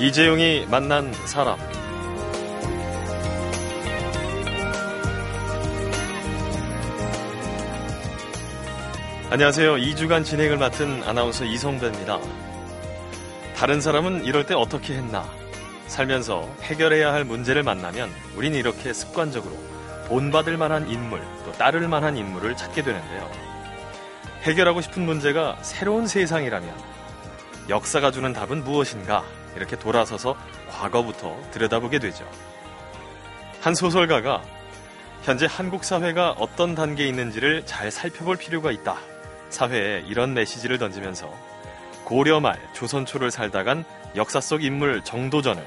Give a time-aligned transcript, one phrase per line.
[0.00, 1.58] 이재용이 만난 사람.
[9.28, 9.74] 안녕하세요.
[9.74, 12.20] 2주간 진행을 맡은 아나운서 이성배입니다.
[13.56, 15.28] 다른 사람은 이럴 때 어떻게 했나?
[15.88, 19.56] 살면서 해결해야 할 문제를 만나면 우린 이렇게 습관적으로
[20.06, 23.28] 본받을 만한 인물, 또 따를 만한 인물을 찾게 되는데요.
[24.42, 26.72] 해결하고 싶은 문제가 새로운 세상이라면
[27.68, 29.24] 역사가 주는 답은 무엇인가?
[29.58, 30.36] 이렇게 돌아서서
[30.70, 32.28] 과거부터 들여다보게 되죠.
[33.60, 34.42] 한 소설가가
[35.22, 38.96] 현재 한국 사회가 어떤 단계에 있는지를 잘 살펴볼 필요가 있다.
[39.50, 41.30] 사회에 이런 메시지를 던지면서
[42.04, 43.84] 고려 말 조선 초를 살다간
[44.16, 45.62] 역사 속 인물 정도전을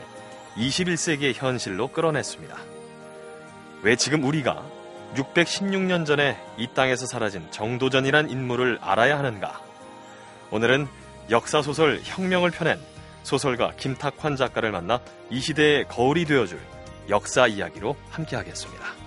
[0.58, 2.58] 21세기의 현실로 끌어냈습니다.
[3.84, 4.64] 왜 지금 우리가
[5.16, 9.60] 616년 전에 이 땅에서 사라진 정도전이란 인물을 알아야 하는가?
[10.52, 10.88] 오늘은
[11.30, 12.80] 역사소설 혁명을 펴낸
[13.24, 16.60] 소설가 김탁환 작가를 만나 이 시대의 거울이 되어줄
[17.10, 19.02] 역사 이야기로 함께하겠습니다.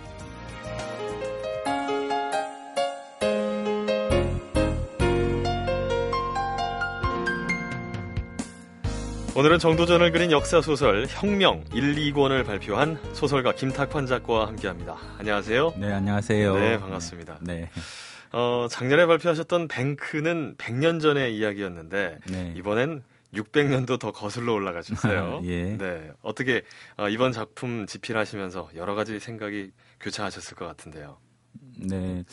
[9.37, 14.97] 오늘은 정도전을 그린 역사 소설 혁명 1, 2권을 발표한 소설가 김탁환 작가와 함께합니다.
[15.19, 15.75] 안녕하세요.
[15.77, 16.55] 네, 안녕하세요.
[16.56, 17.39] 네, 반갑습니다.
[17.41, 17.69] 네.
[18.31, 22.55] 어, 작년에 발표하셨던 뱅크는 100년 전의 이야기였는데 네.
[22.56, 23.03] 이번엔
[23.35, 25.41] 600년도 더 거슬러 올라가셨어요.
[25.45, 25.77] 예.
[25.77, 26.13] 네.
[26.23, 26.63] 어떻게
[26.97, 31.19] 어, 이번 작품 집필하시면서 여러 가지 생각이 교차하셨을 것 같은데요.
[31.77, 32.25] 네.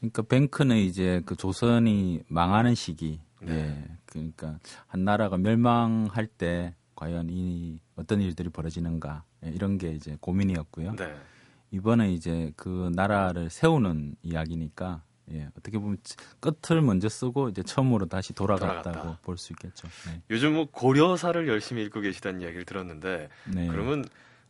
[0.00, 3.54] 그러니까 뱅크는 이제 그 조선이 망하는 시기 네.
[3.54, 3.84] 예.
[4.06, 10.94] 그러니까 한 나라가 멸망할 때 과연 이 어떤 일들이 벌어지는가 예, 이런 게 이제 고민이었고요.
[10.96, 11.14] 네.
[11.70, 15.98] 이번에 이제 그 나라를 세우는 이야기니까 예, 어떻게 보면
[16.40, 19.88] 끝을 먼저 쓰고 이제 처음으로 다시 돌아갔다고 볼수 있겠죠.
[20.06, 20.22] 네.
[20.30, 23.66] 요즘 뭐 고려사를 열심히 읽고 계시다는 이야기를 들었는데 네.
[23.68, 24.04] 그러면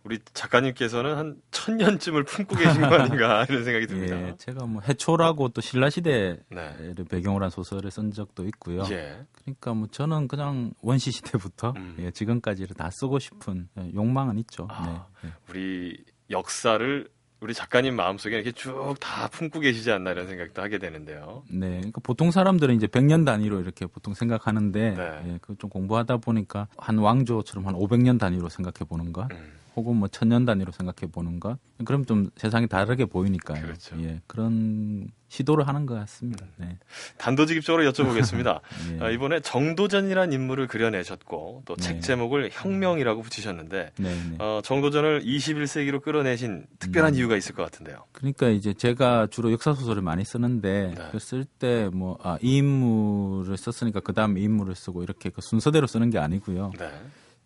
[0.05, 4.21] 우리 작가님께서는 한 천년쯤을 품고 계신 거 아닌가 이런 생각이 듭니다.
[4.21, 6.95] 예, 제가 뭐 해초라고 또 신라 시대를 네.
[7.09, 8.83] 배경으로 한 소설을 쓴 적도 있고요.
[8.91, 9.25] 예.
[9.33, 11.97] 그러니까 뭐 저는 그냥 원시 시대부터 음.
[12.01, 14.67] 예, 지금까지를 다 쓰고 싶은 예, 욕망은 있죠.
[14.71, 15.29] 아, 네.
[15.29, 15.35] 네.
[15.49, 17.09] 우리 역사를
[17.43, 21.43] 우리 작가님 마음속에 이렇게 쭉 다 품고 계시지 않나 이런 생각도 하게 되는데요.
[21.51, 21.69] 네.
[21.79, 25.23] 그러니까 보통 사람들은 이제 100년 단위로 이렇게 보통 생각하는데 네.
[25.35, 29.31] 예, 그좀 공부하다 보니까 한 왕조처럼 한 500년 단위로 생각해 보는 것.
[29.33, 29.62] 음.
[29.75, 33.63] 혹은 뭐 천년 단위로 생각해 보는 것 그럼 좀 세상이 다르게 보이니까요.
[33.63, 33.97] 그렇죠.
[34.03, 36.45] 예, 그런 시도를 하는 것 같습니다.
[36.57, 36.79] 네.
[37.17, 38.61] 단도직입적으로 여쭤보겠습니다.
[38.93, 39.05] 예.
[39.05, 42.01] 아, 이번에 정도전이라는 인물을 그려내셨고 또책 네.
[42.01, 44.37] 제목을 혁명이라고 붙이셨는데 네, 네.
[44.39, 47.19] 어, 정도전을 21세기로 끌어내신 특별한 음.
[47.19, 48.05] 이유가 있을 것 같은데요.
[48.13, 51.09] 그러니까 이제 제가 주로 역사 소설을 많이 쓰는데 네.
[51.11, 56.11] 그쓸때 뭐 아, 이 인물을 썼으니까 그 다음 이 인물을 쓰고 이렇게 그 순서대로 쓰는
[56.11, 56.73] 게 아니고요.
[56.79, 56.91] 네.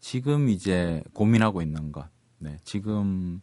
[0.00, 3.40] 지금 이제 고민하고 있는 것 네, 지금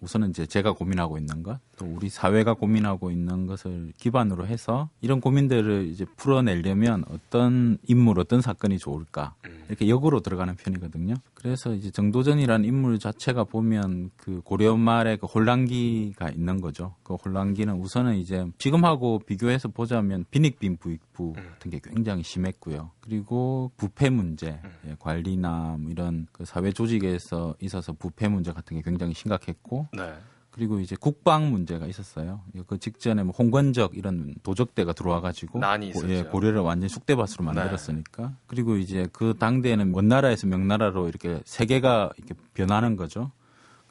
[0.00, 5.20] 우선은 이제 제가 고민하고 있는 것, 또 우리 사회가 고민하고 있는 것을 기반으로 해서 이런
[5.20, 9.64] 고민들을 이제 풀어내려면 어떤 인물, 어떤 사건이 좋을까 음.
[9.68, 11.14] 이렇게 역으로 들어가는 편이거든요.
[11.34, 16.94] 그래서 이제 정도전이라는 인물 자체가 보면 그 고려 말의 그 혼란기가 있는 거죠.
[17.02, 21.42] 그 혼란기는 우선은 이제 지금하고 비교해서 보자면 빈익빈 부익부 음.
[21.52, 22.90] 같은 게 굉장히 심했고요.
[23.00, 24.70] 그리고 부패 문제, 음.
[24.88, 30.12] 예, 관리나 뭐 이런 그 사회 조직에서 있어서 부패 문제 같은 게 굉장히 심각했고 네.
[30.58, 32.40] 그리고 이제 국방 문제가 있었어요.
[32.66, 37.52] 그 직전에 뭐 홍건적 이런 도적대가 들어와가지고 고, 예, 고려를 완전 쑥대밭으로 네.
[37.52, 38.22] 만들었으니까.
[38.24, 38.34] 네.
[38.48, 43.30] 그리고 이제 그 당대에는 원나라에서 명나라로 이렇게 세계가 이렇게 변하는 거죠.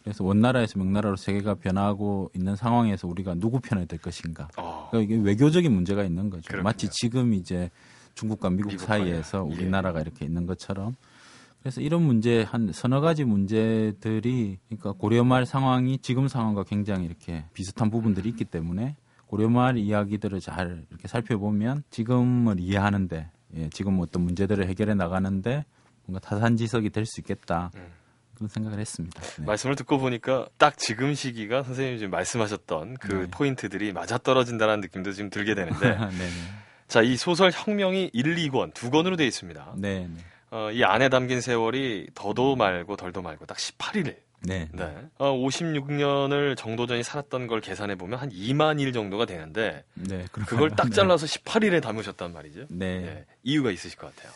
[0.03, 4.49] 그래서 원나라에서 명나라로 세계가 변하고 있는 상황에서 우리가 누구 편에 될 것인가.
[4.57, 4.89] 어.
[4.91, 6.47] 그러니까 이게 외교적인 문제가 있는 거죠.
[6.49, 6.63] 그렇군요.
[6.63, 7.71] 마치 지금 이제
[8.13, 9.55] 중국과 미국, 미국 사이에서 예.
[9.55, 10.01] 우리나라가 예.
[10.01, 10.95] 이렇게 있는 것처럼
[11.67, 17.91] 그래서 이런 문제 한 서너 가지 문제들이 그러니까 고려말 상황이 지금 상황과 굉장히 이렇게 비슷한
[17.91, 18.95] 부분들이 있기 때문에
[19.25, 25.65] 고려말 이야기들을 잘 이렇게 살펴보면 지금을 이해하는데 예, 지금 어떤 문제들을 해결해 나가는데
[26.05, 27.69] 뭔가 타산지석이 될 수 있겠다.
[27.75, 27.87] 음.
[28.35, 29.21] 그런 생각을 했습니다.
[29.21, 29.45] 네.
[29.45, 33.27] 말씀을 듣고 보니까 딱 지금 시기가 선생님이 지금 말씀하셨던 그 네.
[33.29, 35.97] 포인트들이 맞아떨어진다는 느낌도 지금 들게 되는데
[36.87, 39.73] 자, 이 소설 혁명이 1, 2권 두 권으로 되어 있습니다.
[39.75, 40.09] 네.
[40.51, 40.57] 네.
[40.57, 44.15] 어, 이 안에 담긴 세월이 더도 말고 덜도 말고 딱 18일.
[44.41, 44.69] 네.
[44.71, 44.95] 네.
[45.17, 50.91] 어, 56년을 정도전이 살았던 걸 계산해 보면 한 2만 일 정도가 되는데 네, 그걸 딱
[50.91, 51.39] 잘라서 네.
[51.39, 52.65] 18일에 담으셨단 말이죠.
[52.69, 52.99] 네.
[53.01, 53.25] 네.
[53.43, 54.31] 이유가 있으실 것 같아요.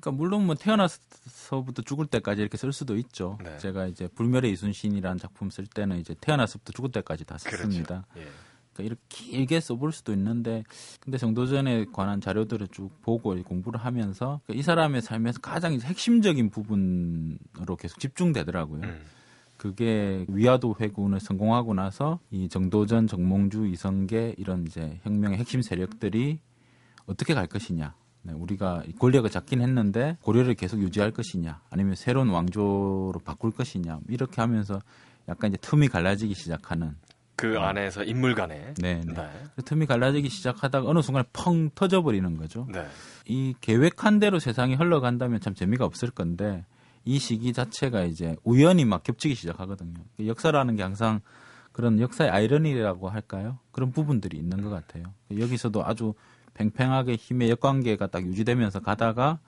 [0.00, 3.38] 그러니까 물론 뭐 태어나서부터 죽을 때까지 이렇게 쓸 수도 있죠.
[3.42, 3.56] 네.
[3.58, 8.04] 제가 이제 불멸의 이순신이라는 작품 쓸 때는 이제 태어나서부터 죽을 때까지 다 썼습니다.
[8.12, 8.28] 그렇죠.
[8.28, 8.32] 예.
[8.74, 10.64] 그러니까 이렇게 길게 써볼 수도 있는데
[11.00, 17.76] 근데 정도전에 관한 자료들을 쭉 보고 공부를 하면서 그러니까 이 사람의 삶에서 가장 핵심적인 부분으로
[17.78, 18.82] 계속 집중되더라고요.
[18.82, 19.00] 음.
[19.56, 26.38] 그게 위화도 회군을 성공하고 나서 이 정도전, 정몽주, 이성계 이런 이제 혁명의 핵심 세력들이
[27.06, 27.94] 어떻게 갈 것이냐.
[28.26, 34.40] 네, 우리가 권력을 잡긴 했는데 고려를 계속 유지할 것이냐, 아니면 새로운 왕조로 바꿀 것이냐 이렇게
[34.40, 34.80] 하면서
[35.28, 36.96] 약간 이제 틈이 갈라지기 시작하는
[37.36, 39.12] 그 안에서 인물 간에 네, 네.
[39.12, 39.30] 네.
[39.56, 42.66] 그 틈이 갈라지기 시작하다가 어느 순간에 펑 터져버리는 거죠.
[42.72, 42.86] 네.
[43.26, 46.64] 이 계획한 대로 세상이 흘러간다면 참 재미가 없을 건데
[47.04, 49.94] 이 시기 자체가 이제 우연히 막 겹치기 시작하거든요.
[50.24, 51.20] 역사라는 게 항상
[51.72, 53.58] 그런 역사의 아이러니라고 할까요?
[53.72, 55.04] 그런 부분들이 있는 것 같아요.
[55.36, 56.14] 여기서도 아주
[56.54, 59.40] 팽팽하게 힘의 역관계가 딱 유지되면서 가다가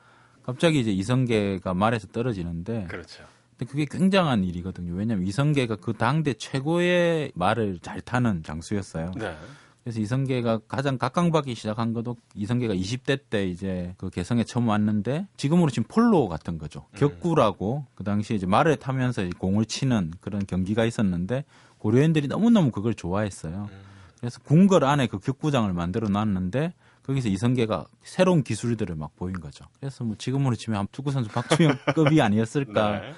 [0.42, 3.24] 갑자기 이제 이성계가 말에서 떨어지는데 그렇죠.
[3.58, 4.94] 근데 그게 굉장한 일이거든요.
[4.94, 9.12] 왜냐하면 이성계가 그 당대 최고의 말을 잘 타는 장수였어요.
[9.16, 9.36] 네.
[9.82, 15.70] 그래서 이성계가 가장 각광받기 시작한 것도 이성계가 20대 때 이제 그 개성에 처음 왔는데 지금으로
[15.70, 16.86] 지금 폴로 같은 거죠.
[16.90, 16.98] 음.
[16.98, 21.44] 격구라고 그 당시에 이제 말을 타면서 공을 치는 그런 경기가 있었는데
[21.78, 23.68] 고려인들이 너무너무 그걸 좋아했어요.
[23.70, 23.78] 음.
[24.18, 26.74] 그래서 궁궐 안에 그 격구장을 만들어 놨는데
[27.04, 29.64] 거기서 이성계가 새로운 기술들을 막 보인 거죠.
[29.78, 33.00] 그래서 뭐 지금으로 치면 한 축구 선수 박주영급이 아니었을까.
[33.00, 33.12] 네.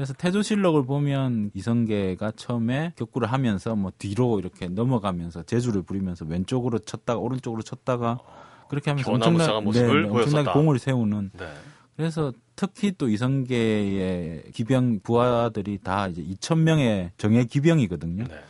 [0.00, 7.20] 그래서 태조실록을 보면 이성계가 처음에 격구를 하면서 뭐 뒤로 이렇게 넘어가면서 재주를 부리면서 왼쪽으로 쳤다가
[7.20, 8.18] 오른쪽으로 쳤다가
[8.70, 10.52] 그렇게 하면서 변화무쌍한 모습을 엄청나게 보였었다.
[10.54, 11.46] 공을 세우는 네.
[11.98, 18.24] 그래서 특히 또 이성계의 기병 부하들이 다 이제 2천 명의 정예 기병이거든요.
[18.24, 18.40] 네.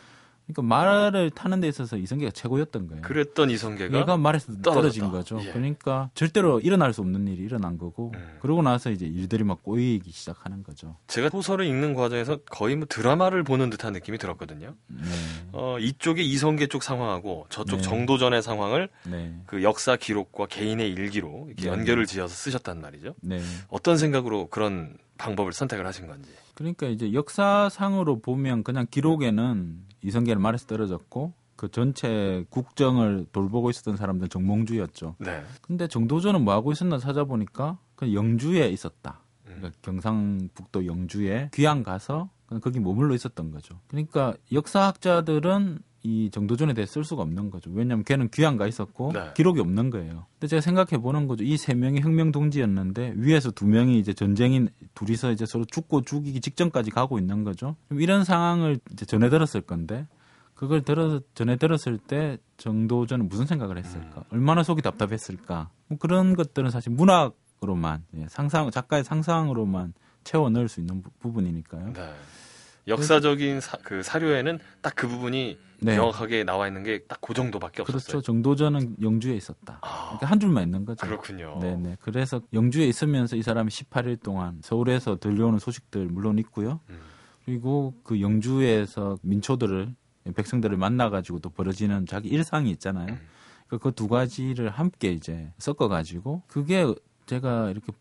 [0.53, 3.03] 그러니까 말을 타는 데 있어서 이성계가 최고였던 거예요.
[3.03, 4.53] 그랬던 이성계가 얘가 말에서.
[4.63, 5.41] 떨어진 거죠.
[5.43, 5.53] 예.
[5.53, 8.39] 그러니까 절대로 일어날 수 없는 일이 일어난 거고 음.
[8.41, 10.97] 그러고 나서 이제 일들이 막 꼬이기 시작하는 거죠.
[11.07, 14.75] 제가 소설을 읽는 과정에서 거의 뭐 드라마를 보는 듯한 느낌이 들었거든요.
[14.87, 15.03] 네.
[15.53, 17.83] 어, 이쪽에 이성계 쪽 상황하고 저쪽 네.
[17.83, 19.35] 정도전의 상황을 네.
[19.47, 21.69] 그 역사 기록과 개인의 일기로 이렇게 네.
[21.69, 23.15] 연결을 지어서 쓰셨단 말이죠.
[23.21, 23.41] 네.
[23.69, 26.31] 어떤 생각으로 그런 방법을 선택을 하신 건지.
[26.55, 34.31] 그러니까 이제 역사상으로 보면 그냥 기록에는 이성계는 말에서 떨어졌고 그 전체 국정을 돌보고 있었던 사람들은
[34.31, 35.17] 정몽주였죠.
[35.19, 35.43] 네.
[35.61, 39.21] 근데 정도전은 뭐 하고 있었나 찾아보니까 그 영주에 있었다.
[39.47, 39.57] 음.
[39.57, 42.31] 그러니까 경상북도 영주에 귀양 가서
[42.63, 43.79] 거기 머물러 있었던 거죠.
[43.89, 47.71] 그러니까 역사학자들은 이 정도전에 대해 쓸 수가 없는 거죠.
[47.71, 49.31] 왜냐하면 걔는 귀양 가 있었고 네.
[49.37, 50.27] 기록이 없는 거예요.
[50.39, 51.45] 근데 제가 생각해 보는 거죠.
[51.45, 56.41] 이 세 명이 혁명 동지였는데 위에서 두 명이 이제 전쟁인 둘이서 이제 서로 죽고 죽이기
[56.41, 57.77] 직전까지 가고 있는 거죠.
[57.91, 60.07] 이런 상황을 이제 전해 들었을 건데
[60.55, 64.25] 그걸 들어 전해 들었을 때 정도전은 무슨 생각을 했을까?
[64.31, 65.71] 얼마나 속이 답답했을까?
[65.89, 69.93] 뭐 그런 것들은 사실 문학으로만 예, 상상 작가의 상상으로만
[70.25, 71.93] 채워 넣을 수 있는 부- 부분이니까요.
[71.95, 72.13] 네.
[72.91, 75.97] 역사적인 사, 그 사료에는 딱 그 부분이 네.
[75.97, 78.05] 명확하게 나와 있는 게 딱 그 정도밖에 없었어요.
[78.07, 78.21] 그렇죠.
[78.21, 79.79] 정도전은 영주에 있었다.
[79.83, 81.07] 아, 그러니까 한 줄만 있는 거죠.
[81.07, 81.59] 그렇군요.
[81.61, 81.97] 네네.
[82.01, 86.81] 그래서 영주에 있으면서 이 사람이 18일 동안 서울에서 들려오는 소식들 물론 있고요.
[86.91, 87.01] 음.
[87.45, 89.95] 그리고 그 영주에서 민초들을
[90.35, 93.17] 백성들을 만나가지고 또 벌어지는 자기 일상이 있잖아요.
[93.69, 96.85] 그두 가지를 함께 이제 섞어가지고 그게
[97.27, 97.93] 제가 이렇게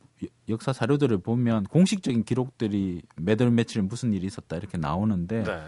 [0.50, 5.62] 역사 자료들을 보면 공식적인 기록들이 매달 며칠 무슨 일이 있었다 이렇게 나오는데 네.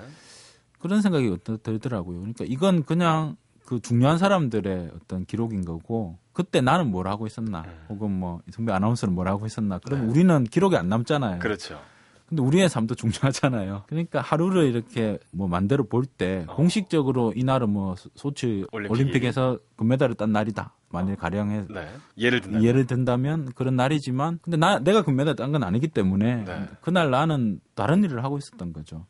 [0.79, 2.17] 그런 생각이 어떠- 들더라고요.
[2.19, 7.85] 그러니까 이건 그냥 그 중요한 사람들의 어떤 기록인 거고 그때 나는 뭘 하고 있었나 음.
[7.89, 10.11] 혹은 뭐 이성배 아나운서는 뭘 하고 있었나 그러면 네.
[10.11, 11.39] 우리는 기록이 안 남잖아요.
[11.39, 11.79] 그렇죠.
[12.27, 13.83] 근데 우리의 삶도 중요하잖아요.
[13.87, 16.55] 그러니까 하루를 이렇게 뭐 만들어 볼때 어.
[16.55, 18.91] 공식적으로 이날은 뭐 소- 소치 올림픽.
[18.91, 20.73] 올림픽 에서 금메달을 딴 날이다.
[20.91, 21.87] 만일 가령해 네.
[22.17, 26.67] 예를 든다면 예를 든다면 그런 날이지만 근데 나 내가 금메달 딴 건 아니기 때문에 네.
[26.81, 29.05] 그날 나는 다른 일을 하고 있었던 거죠.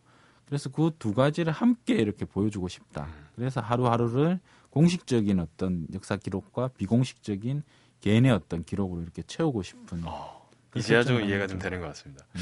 [0.46, 3.04] 그래서 그 두 가지를 함께 이렇게 보여주고 싶다.
[3.06, 3.26] 음.
[3.36, 7.64] 그래서 하루하루를 공식적인 어떤 역사 기록과 비공식적인
[8.02, 10.02] 개인의 어떤 기록으로 이렇게 채우고 싶은.
[10.06, 11.22] 어, 이제야 좀.
[11.22, 12.26] 이해가 좀 되는 것 같습니다.
[12.34, 12.42] 네,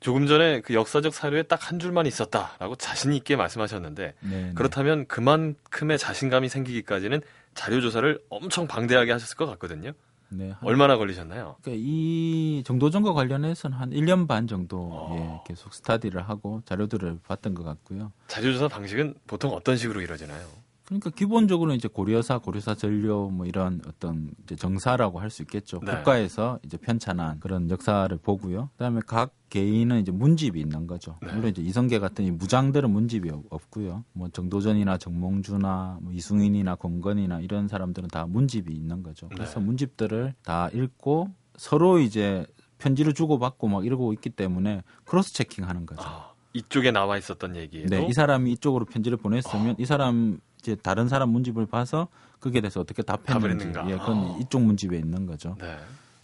[0.00, 4.52] 조금 전에 그 역사적 사료에 딱 한 줄만 있었다라고 자신 있게 말씀하셨는데 네, 네.
[4.54, 7.20] 그렇다면 그만큼의 자신감이 생기기까지는
[7.54, 9.92] 자료 조사를 엄청 방대하게 하셨을 것 같거든요.
[10.32, 11.56] 네, 한- 얼마나 걸리셨나요?
[11.60, 15.16] 그러니까 이 정도전과 관련해서는 한 1년 반 정도 어.
[15.44, 18.12] 예, 계속 스타디를 하고 자료들을 봤던 것 같고요.
[18.28, 20.46] 자료 조사 방식은 보통 어떤 식으로 이루어지나요?
[20.90, 25.78] 그러니까 기본적으로 이제 고려사, 고려사 전료 뭐 이런 어떤 이제 정사라고 할 수 있겠죠.
[25.86, 25.94] 네.
[25.98, 28.70] 국가에서 이제 편찬한 그런 역사를 보고요.
[28.72, 31.16] 그다음에 각 개인은 이제 문집이 있는 거죠.
[31.22, 31.32] 네.
[31.32, 34.04] 물론 이제 이성계 같은 이 무장들은 문집이 없- 없고요.
[34.12, 39.28] 뭐 정도전이나 정몽주나 뭐 이승인이나 권건이나 이런 사람들은 다 문집이 있는 거죠.
[39.28, 39.66] 그래서 네.
[39.66, 42.44] 문집들을 다 읽고 서로 이제
[42.78, 46.02] 편지를 주고받고 막 이러고 있기 때문에 크로스 체킹하는 거죠.
[46.04, 51.08] 아, 이쪽에 나와 있었던 얘기에도 네, 이 사람이 이쪽으로 편지를 보냈으면 이 사람 이제 다른
[51.08, 52.08] 사람 문집을 봐서
[52.40, 53.66] 거기에 대해서 어떻게 답했는지.
[53.88, 54.38] 예, 그건 어.
[54.40, 55.56] 이쪽 문집에 있는 거죠.
[55.60, 55.76] 네.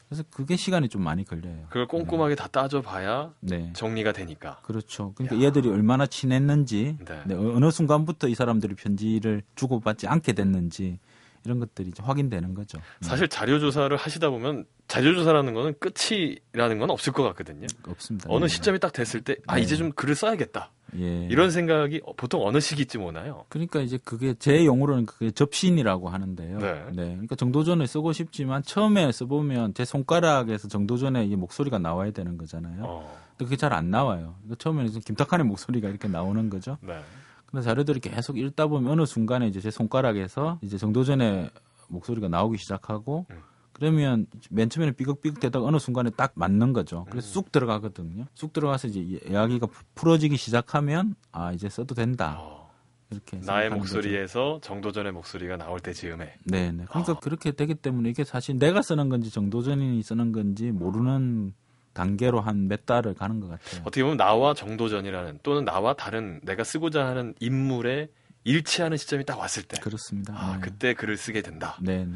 [0.09, 1.65] 그래서 그게 시간이 좀 많이 걸려요.
[1.69, 3.73] 그걸 꼼꼼하게 다 따져봐야 네.
[3.75, 4.61] 정리가 되니까.
[4.63, 5.13] 그렇죠.
[5.17, 7.23] 그러니까 얘들이 얼마나 친했는지, 네.
[7.27, 11.01] 네, 어느 순간부터 이 사람들이 편지를 주고받지 않게 됐는지
[11.45, 12.79] 이런 것들이 이제 확인되는 거죠.
[12.79, 13.09] 네.
[13.09, 17.67] 사실 자료 조사를 하시다 보면 자료 조사라는 거는 끝이라는 건 없을 것 같거든요.
[17.89, 18.29] 없습니다.
[18.31, 18.49] 어느 예.
[18.49, 19.63] 시점이 딱 됐을 때, 아, 네.
[19.63, 20.71] 이제 좀 글을 써야겠다.
[20.99, 21.27] 예.
[21.31, 23.45] 이런 생각이 보통 어느 시기쯤 오나요?
[23.49, 26.59] 그러니까 이제 그게 제 용어로는 그게 접신이라고 하는데요.
[26.59, 26.85] 네.
[26.93, 32.85] 그러니까 정도전을 쓰고 싶지만 처음에 써보면 제 손가락에서 정도전에 이 목소리가 나와야 되는 거잖아요.
[32.85, 34.37] 어, 근데 그게 잘 안 나와요.
[34.43, 36.79] 그러니까 처음에는 김탁한의 목소리가 이렇게 나오는 거죠.
[36.81, 36.99] 네.
[37.47, 41.51] 근데 자료들이 계속 읽다 보면 어느 순간에 이제 제 손가락에서 이제 정도전에
[41.89, 43.43] 목소리가 나오기 시작하고 음.
[43.79, 47.05] 그러면 맨 처음에는 삐걱삐걱 되다가 어느 순간에 딱 맞는 거죠.
[47.11, 47.33] 그래서 음.
[47.33, 48.25] 쑥 들어가거든요.
[48.35, 52.71] 쑥 들어가서 이제 이- 이야기가 푸- 풀어지기 시작하면 아 이제 써도 된다 어,
[53.11, 53.79] 이렇게 나의 생각하는 거죠.
[53.97, 56.35] 목소리에서 정도전의 목소리가 나올 때 즈음에.
[56.45, 56.85] 네, 네.
[56.89, 57.19] 그러니까 아.
[57.21, 61.53] 그렇게 되기 때문에 이게 사실 내가 쓰는 건지 정도전이 쓰는 건지 모르는
[61.93, 63.83] 단계로 한 몇 달을 가는 것 같아요.
[63.83, 68.09] 어떻게 보면 나와 정도전이라는 또는 나와 다른 내가 쓰고자 하는 인물의
[68.45, 69.79] 일치하는 시점이 딱 왔을 때.
[69.81, 70.33] 그렇습니다.
[70.35, 70.61] 아, 네.
[70.61, 71.77] 그때 글을 쓰게 된다.
[71.83, 72.15] 네, 네.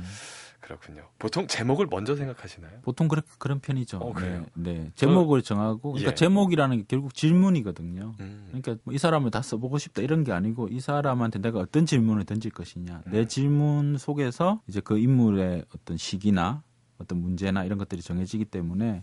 [0.71, 1.03] 그렇군요.
[1.19, 2.81] 보통 제목을 먼저 생각하시나요?
[2.83, 3.99] 보통 그렇, 그런 편이죠.
[3.99, 4.15] 어?
[4.21, 4.91] 네, 네.
[4.95, 6.15] 제목을 정하고, 그러니까 예.
[6.15, 8.15] 제목이라는 게 결국 질문이거든요.
[8.21, 8.45] 음.
[8.49, 12.25] 그러니까 뭐 이 사람을 다 써보고 싶다 이런 게 아니고 이 사람한테 내가 어떤 질문을
[12.25, 13.03] 던질 것이냐.
[13.07, 13.13] 음.
[13.13, 16.63] 내 질문 속에서 이제 그 인물의 어떤 시기나
[16.99, 19.03] 어떤 문제나 이런 것들이 정해지기 때문에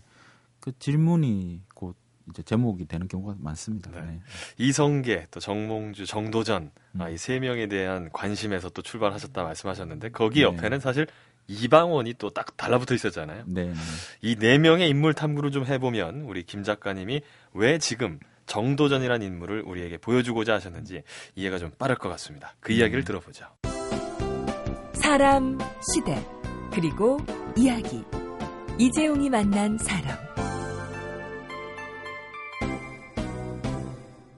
[0.60, 1.96] 그 질문이 곧
[2.30, 3.90] 이제 제목이 되는 경우가 많습니다.
[3.90, 4.00] 네.
[4.02, 4.20] 네.
[4.58, 7.00] 이성계, 또 정몽주, 정도전 음.
[7.00, 10.42] 아, 이 세 명에 대한 관심에서 또 출발하셨다 말씀하셨는데 거기 네.
[10.44, 11.06] 옆에는 사실
[11.48, 13.44] 이방원이 또 딱 달라붙어 있었잖아요.
[13.46, 13.74] 네, 네.
[14.22, 17.22] 이 네 명의 인물 탐구를 좀 해보면 우리 김 작가님이
[17.54, 21.02] 왜 지금 정도전이라는 인물을 우리에게 보여주고자 하셨는지
[21.34, 22.54] 이해가 좀 빠를 것 같습니다.
[22.60, 23.04] 그 이야기를 음.
[23.04, 23.46] 들어보죠.
[24.94, 25.58] 사람,
[25.92, 26.22] 시대,
[26.72, 27.18] 그리고
[27.56, 28.04] 이야기.
[28.78, 30.16] 이재용이 만난 사람.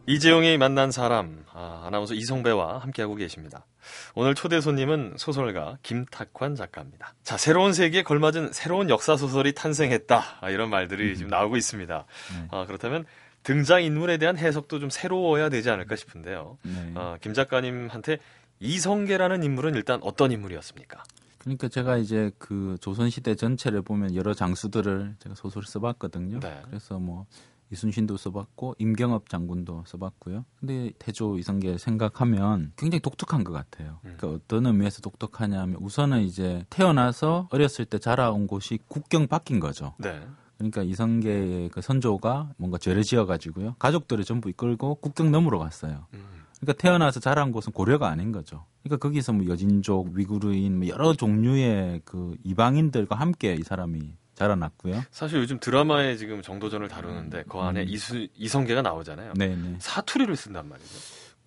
[0.07, 3.67] 이재용이 만난 사람 아, 아나운서 이성배와 함께하고 계십니다.
[4.15, 7.15] 오늘 초대 손님은 소설가 김탁환 작가입니다.
[7.23, 12.07] 자 새로운 세계에 걸맞은 새로운 역사 소설이 탄생했다 아, 이런 말들이 지금 나오고 있습니다.
[12.33, 12.49] 네.
[12.51, 13.05] 아, 그렇다면
[13.43, 16.57] 등장 인물에 대한 해석도 좀 새로워야 되지 않을까 싶은데요.
[16.63, 16.93] 네.
[16.95, 18.19] 아, 김 작가님한테
[18.61, 21.03] 이성계라는 인물은 일단 어떤 인물이었습니까?
[21.39, 26.41] 그러니까 제가 이제 그 조선시대 전체를 보면 여러 장수들을 제가 소설 써봤거든요.
[26.41, 26.61] 네.
[26.67, 27.27] 그래서 뭐
[27.71, 30.45] 이순신도 써봤고 임경업 장군도 써봤고요.
[30.59, 34.01] 근데 태조 이성계 생각하면 굉장히 독특한 것 같아요.
[34.05, 34.15] 음.
[34.17, 39.95] 그러니까 어떤 의미에서 독특하냐면 우선은 이제 태어나서 어렸을 때 자라온 곳이 국경 바뀐 거죠.
[39.99, 40.21] 네.
[40.59, 43.77] 그러니까 이성계의 그 선조가 뭔가 죄를 지어가지고요.
[43.79, 46.07] 가족들을 전부 이끌고 국경 너머로 갔어요.
[46.13, 46.23] 음,
[46.61, 48.67] 그러니까 태어나서 자란 곳은 고려가 아닌 거죠.
[48.83, 54.01] 그러니까 거기서 뭐 여진족, 위구르인 뭐 여러 종류의 그 이방인들과 함께 이 사람이
[54.41, 55.03] 자라났고요.
[55.11, 57.89] 사실 요즘 드라마에 지금 정도전을 다루는데 그 안에 음.
[57.89, 59.35] 이수, 이성계가 나오잖아요.
[59.35, 59.77] 네네.
[59.81, 60.99] 사투리를 쓴단 말이죠.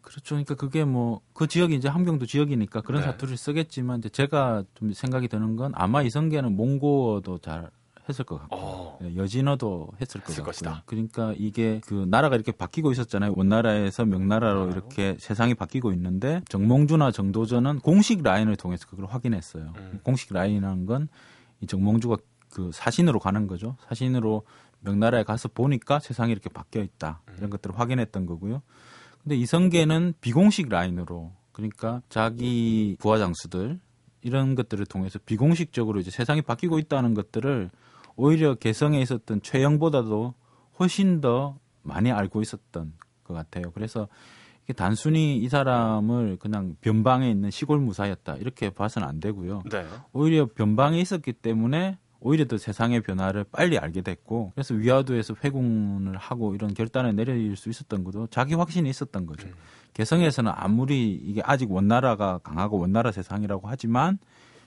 [0.02, 0.36] 그렇죠.
[0.36, 3.08] 그러니까 그게 뭐 그 지역이 이제 함경도 지역이니까 그런 네.
[3.08, 7.72] 사투리를 쓰겠지만 이제 제가 좀 생각이 드는 건 아마 이성계는 몽고어도 잘
[8.08, 9.00] 했을 것 같고 어.
[9.02, 10.46] 예, 여진어도 했을 것 같고요.
[10.46, 10.84] 것이다.
[10.86, 13.34] 그러니까 이게 그 나라가 이렇게 바뀌고 있었잖아요.
[13.36, 14.72] 원나라에서 명나라로 명나라로.
[14.72, 19.74] 이렇게 세상이 바뀌고 있는데 정몽주나 정도전은 공식 라인을 통해서 그걸 확인했어요.
[19.78, 20.00] 음.
[20.04, 21.08] 공식 라인이라는 건
[21.64, 22.18] 이 정몽주가
[22.54, 23.76] 그 사신으로 가는 거죠.
[23.88, 24.44] 사신으로
[24.82, 27.22] 명나라에 가서 보니까 세상이 이렇게 바뀌어 있다.
[27.38, 28.62] 이런 것들을 확인했던 거고요.
[29.24, 33.80] 근데 이성계는 비공식 라인으로 그러니까 자기 부하 장수들
[34.22, 37.72] 이런 것들을 통해서 비공식적으로 이제 세상이 바뀌고 있다는 것들을
[38.16, 40.36] 오히려 개성에 있었던 최영보다도
[40.80, 42.94] 훨씬 더 많이 알고 있었던
[43.24, 43.72] 것 같아요.
[43.72, 44.08] 그래서
[44.64, 49.64] 이게 단순히 이 사람을 그냥 변방에 있는 시골 무사였다 이렇게 봐서는 안 되고요.
[49.72, 49.86] 네.
[50.12, 56.56] 오히려 변방에 있었기 때문에 오히려 더 세상의 변화를 빨리 알게 됐고 그래서 위화도에서 회군을 하고
[56.56, 59.48] 이런 결단을 내릴 수 있었던 것도 자기 확신이 있었던 거죠.
[59.48, 59.54] 음.
[59.94, 64.18] 개성에서는 아무리 이게 아직 원나라가 강하고 원나라 세상이라고 하지만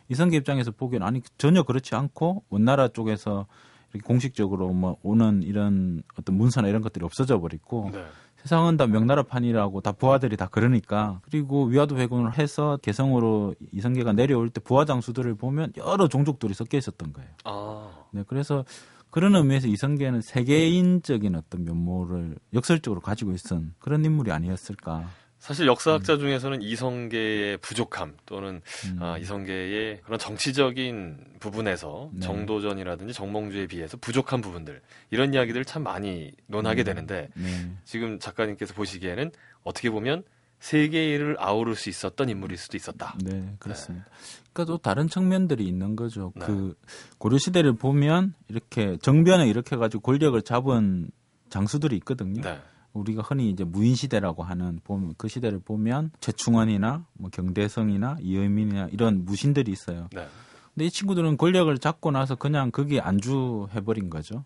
[0.08, 3.46] 이성계 입장에서 보기에는 아니 전혀 그렇지 않고 원나라 쪽에서
[3.92, 8.04] 이렇게 공식적으로 뭐 오는 이런 어떤 문서나 이런 것들이 없어져 버리고 네.
[8.46, 14.60] 세상은 다 명나라판이라고 다 부하들이 다 그러니까 그리고 위화도 회군을 해서 개성으로 이성계가 내려올 때
[14.60, 17.28] 부하 장수들을 보면 여러 종족들이 섞여 있었던 거예요.
[17.42, 17.90] 아.
[18.12, 18.64] 네, 그래서
[19.10, 25.08] 그런 의미에서 이성계는 세계인적인 어떤 면모를 역설적으로 가지고 있었던 그런 인물이 아니었을까.
[25.46, 28.98] 사실 역사학자 중에서는 이성계의 부족함 또는 음.
[29.00, 32.18] 아, 이성계의 그런 정치적인 부분에서 네.
[32.18, 34.80] 정도전이라든지 정몽주에 비해서 부족한 부분들
[35.12, 36.84] 이런 이야기들 참 많이 논하게 음.
[36.84, 37.70] 되는데 네.
[37.84, 39.30] 지금 작가님께서 보시기에는
[39.62, 40.24] 어떻게 보면
[40.72, 43.16] 일을 아우를 수 있었던 인물일 수도 있었다.
[43.22, 44.04] 네, 그렇습니다.
[44.52, 46.32] 그러니까 또 다른 측면들이 있는 거죠.
[46.34, 46.44] 네.
[46.44, 46.74] 그
[47.18, 51.08] 고려 시대를 보면 이렇게 정변에 이렇게 가지고 권력을 잡은
[51.50, 52.42] 장수들이 있거든요.
[52.42, 52.58] 네.
[52.96, 59.24] 우리가 흔히 이제 무인 시대라고 하는 보면 그 시대를 보면 최충원이나 뭐 경대성이나 이의민이나 이런
[59.24, 60.08] 무신들이 있어요.
[60.12, 60.26] 네.
[60.74, 64.44] 근데 이 친구들은 권력을 잡고 나서 그냥 거기에 안주해 버린 거죠.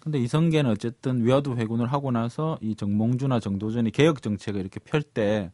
[0.00, 5.50] 근데 이성계는 어쨌든 위화도 회군을 하고 나서 이 정몽주나 정도전이 개혁 정책을 이렇게 펼 때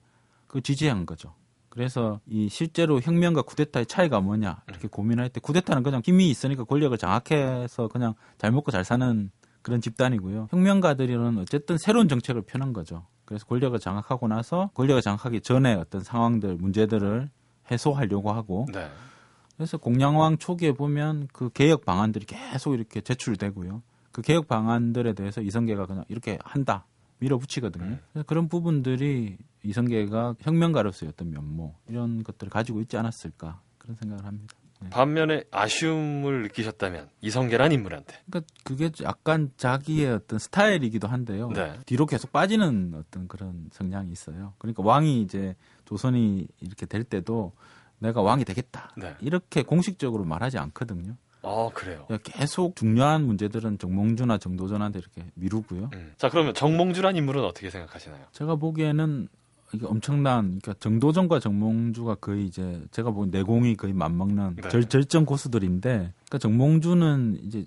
[0.47, 1.35] 그 지지한 거죠.
[1.68, 6.97] 그래서 이 실제로 혁명과 쿠데타의 차이가 뭐냐 이렇게 고민할 때 쿠데타는 그냥 힘이 있으니까 권력을
[6.97, 9.30] 장악해서 그냥 잘 먹고 잘 사는
[9.68, 10.48] 그런 집단이고요.
[10.50, 13.04] 혁명가들은 어쨌든 새로운 정책을 펴는 거죠.
[13.25, 17.28] 그래서 권력을 장악하고 나서 권력을 장악하기 전에 어떤 상황들, 문제들을
[17.70, 18.88] 해소하려고 하고 네.
[19.56, 23.82] 그래서 공양왕 초기에 보면 그 개혁 방안들이 계속 이렇게 제출되고요.
[24.12, 26.87] 그 개혁 방안들에 대해서 이성계가 그냥 이렇게 한다
[27.18, 27.98] 밀어붙이거든요.
[28.12, 34.54] 그래서 그런 부분들이 이성계가 혁명가로서의 어떤 면모 이런 것들을 가지고 있지 않았을까 그런 생각을 합니다.
[34.80, 34.90] 네.
[34.90, 41.50] 반면에 아쉬움을 느끼셨다면 이성계란 인물한테 그러니까 그게 약간 자기의 어떤 스타일이기도 한데요.
[41.50, 41.73] 네.
[41.87, 44.54] 뒤로 계속 빠지는 어떤 그런 성향이 있어요.
[44.58, 47.52] 그러니까 왕이 이제 조선이 이렇게 될 때도
[47.99, 49.16] 내가 왕이 되겠다 네.
[49.20, 51.16] 이렇게 공식적으로 말하지 않거든요.
[51.42, 52.06] 어 그래요.
[52.25, 55.90] 계속 중요한 문제들은 정몽주나 정도전한테 이렇게 미루고요.
[55.94, 56.12] 음.
[56.16, 58.26] 자 그러면 정몽주란 인물은 어떻게 생각하시나요?
[58.32, 59.28] 제가 보기에는
[59.75, 64.68] 이게 엄청난 그러니까 정도전과 정몽주가 거의 이제 제가 보기엔 내공이 거의 맞먹는 네.
[64.68, 67.66] 절, 절정 고수들인데 그러니까 정몽주는 이제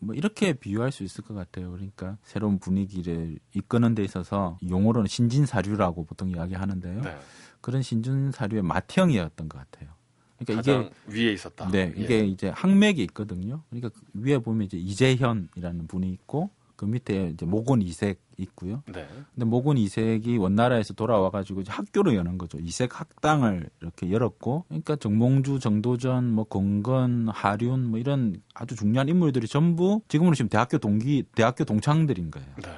[0.00, 1.70] 뭐 이렇게 비유할 수 있을 것 같아요.
[1.72, 7.02] 그러니까 새로운 분위기를 이끄는 데 있어서 용어로는 신진사류라고 보통 이야기하는데요.
[7.02, 7.16] 네.
[7.60, 9.90] 그런 신진사류의 맏형이었던 것 같아요.
[10.38, 11.68] 그러니까 이게 위에 있었다.
[11.70, 12.00] 네, 예.
[12.00, 13.62] 이게 이제 항맥이 있거든요.
[13.70, 18.82] 그러니까 그 위에 보면 이제 이재현이라는 분이 있고 그 밑에 이제 모곤 이색 있고요.
[18.86, 19.06] 네.
[19.34, 22.58] 근데 모곤 이색이 원나라에서 돌아와 가지고 학교를 여는 거죠.
[22.58, 29.46] 이색 학당을 이렇게 열었고, 그러니까 정몽주, 정도전, 뭐 건건, 하륜 뭐 이런 아주 중요한 인물들이
[29.46, 32.48] 전부 지금으로 치면 대학교 동기, 대학교 동창들인 거예요.
[32.62, 32.70] 네.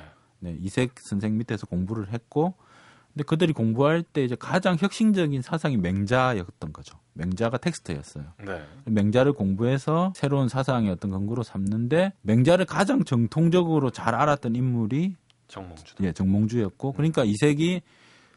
[0.43, 2.55] 네, 이색 선생 밑에서 공부를 했고,
[3.13, 6.99] 근데 그들이 공부할 때 이제 가장 혁신적인 사상이 맹자였던 거죠.
[7.15, 8.25] 맹자가 텍스트였어요.
[8.47, 8.63] 네.
[8.87, 15.17] 맹자를 공부해서 새로운 사상의 어떤 근거로 삼는데 맹자를 가장 정통적으로 잘 알았던 인물이
[15.51, 16.05] 정몽주다.
[16.05, 17.83] 예, 정몽주였고 그러니까 이색이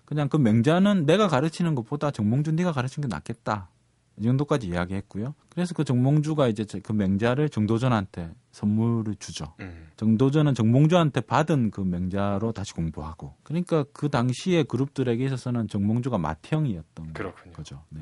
[0.06, 3.70] 그냥 그 맹자는 내가 가르치는 것보다 정몽주 네가 가르치는 게 낫겠다.
[4.18, 5.34] 이 정도까지 이야기했고요.
[5.50, 9.54] 그래서 그 정몽주가 이제 그 맹자를 정도전한테 선물을 주죠.
[9.60, 9.88] 음.
[9.98, 13.34] 정도전은 정몽주한테 받은 그 맹자로 다시 공부하고.
[13.42, 17.54] 그러니까 그 당시의 그룹들에게 있어서는 정몽주가 맏형이었던 그렇군요.
[17.54, 17.82] 거죠.
[17.90, 18.02] 네.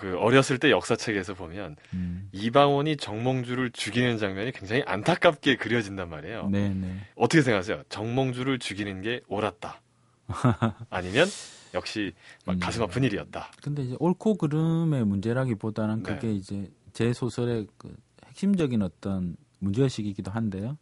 [0.00, 2.30] 그 어렸을 때 역사책에서 보면 음.
[2.32, 6.48] 이방원이 정몽주를 죽이는 장면이 굉장히 안타깝게 그려진단 말이에요.
[6.48, 7.06] 네, 네.
[7.16, 7.82] 어떻게 생각하세요?
[7.90, 9.82] 정몽주를 죽이는 게 옳았다.
[10.88, 11.28] 아니면
[11.74, 12.14] 역시
[12.46, 12.60] 막 음.
[12.60, 13.50] 가슴 아픈 일이었다.
[13.62, 16.14] 근데 이제 옳고 그름의 문제라기보다는 네.
[16.14, 20.78] 그게 이제 제 소설의 그 핵심적인 어떤 문제의식이기도 한데요.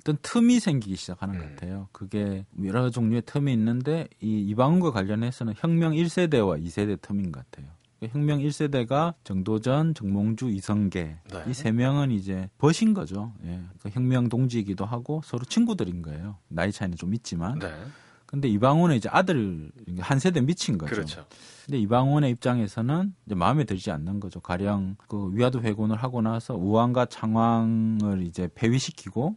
[0.00, 1.38] 어떤 틈이 생기기 시작하는 음.
[1.38, 1.88] 것 같아요.
[1.92, 7.77] 그게 여러 종류의 틈이 있는데 이 이방원과 관련해서는 혁명 1세대와 2세대 틈인 것 같아요.
[8.00, 11.44] 그 혁명 1세대가 정도전, 정몽주, 이성계 네.
[11.48, 13.32] 이세 명은 이제 벗인 거죠.
[13.44, 13.60] 예.
[13.80, 16.36] 그 혁명 동지이기도 하고 서로 친구들인 거예요.
[16.48, 17.58] 나이 차이는 좀 있지만.
[17.58, 17.72] 네.
[18.24, 20.94] 근데 이방원은 이제 아들 한 세대 미친 거죠.
[20.94, 21.24] 그렇죠.
[21.64, 24.40] 근데 이방원의 입장에서는 이제 마음에 들지 않는 거죠.
[24.40, 29.36] 가령 그 위화도 회군을 하고 나서 우왕과 창왕을 이제 폐위시키고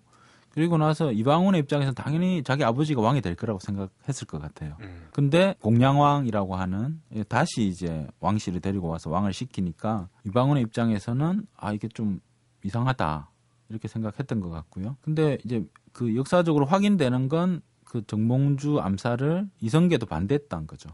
[0.51, 4.75] 그리고 나서 이방원의 입장에서는 당연히 자기 아버지가 왕이 될 거라고 생각했을 것 같아요.
[4.81, 5.07] 음.
[5.13, 12.19] 근데 공양왕이라고 하는 다시 이제 왕실을 데리고 와서 왕을 시키니까 이방원의 입장에서는 아 이게 좀
[12.63, 13.29] 이상하다
[13.69, 14.97] 이렇게 생각했던 것 같고요.
[15.01, 17.61] 근데 이제 그 역사적으로 확인되는 건
[17.91, 20.89] 그 정몽주 암살을 이성계도 반대했다는 거죠.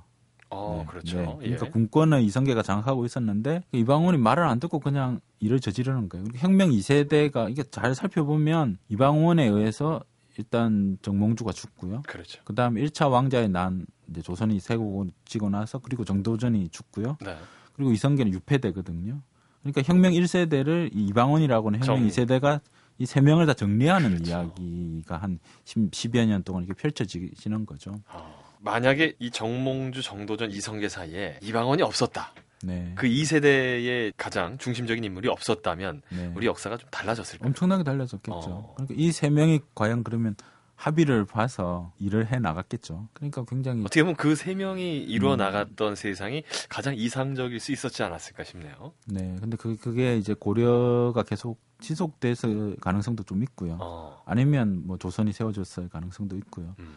[0.50, 1.18] 어, 네, 그렇죠.
[1.18, 1.36] 네.
[1.40, 1.70] 그러니까 예.
[1.70, 6.26] 군권을 이성계가 장악하고 있었는데 이방원이 말을 안 듣고 그냥 일을 저지르는 거예요.
[6.36, 10.02] 혁명 2세대가 이게 잘 살펴보면 이방원에 의해서
[10.38, 12.04] 일단 정몽주가 죽고요.
[12.08, 12.42] 그렇죠.
[12.44, 17.18] 그다음 1차 왕자의 난 이제 조선이 세고 지고 나서 그리고 정도전이 죽고요.
[17.22, 17.36] 네.
[17.74, 19.22] 그리고 이성계는 유폐되거든요.
[19.64, 22.62] 그러니까 혁명 1세대를 이방원이라고 하는 혁명 정- 2세대가
[23.00, 24.32] 이 세 명을 다 정리하는 그렇죠.
[24.32, 27.94] 이야기가 한 10, 10여 년 동안 이렇게 펼쳐지는 거죠.
[28.10, 32.34] 어, 만약에 이 정몽주, 정도전, 이성계 사이에 이방원이 없었다.
[32.64, 32.94] 네.
[32.96, 36.32] 그 2세대의 가장 중심적인 인물이 없었다면 네.
[36.36, 37.48] 우리 역사가 좀 달라졌을까요?
[37.48, 38.34] 엄청나게 달라졌겠죠.
[38.34, 38.74] 어.
[38.76, 40.36] 그러니까 이 세 명이 과연 그러면
[40.76, 43.08] 합의를 봐서 일을 해 나갔겠죠.
[43.14, 45.38] 그러니까 굉장히 어떻게 보면 그 세 명이 이루어 음.
[45.38, 48.94] 나갔던 세상이 가장 이상적일 수 있었지 않았을까 싶네요.
[49.06, 49.36] 네.
[49.40, 53.78] 근데 그 그게 이제 고려가 계속 지속돼서 가능성도 좀 있고요.
[53.82, 54.22] 어.
[54.26, 56.76] 아니면 뭐 조선이 세워졌을 가능성도 있고요.
[56.80, 56.96] 음.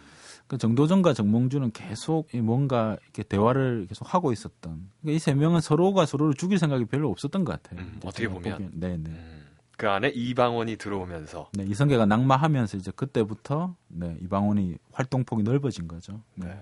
[0.50, 4.90] 그 정도전과 정몽주는 계속 이 뭔가 이렇게 대화를 계속 하고 있었던.
[5.00, 7.86] 그러니까 이세 명은 서로가 서로를 죽일 생각이 별로 없었던 것 같아요.
[7.86, 8.72] 음, 어떻게 보면.
[8.74, 9.10] 네, 네.
[9.10, 9.46] 음.
[9.76, 16.20] 그 안에 이방원이 들어오면서 네, 이성계가 낙마하면서 이제 그때부터 네, 이방원이 활동폭이 넓어진 거죠.
[16.34, 16.48] 네.
[16.48, 16.60] 네.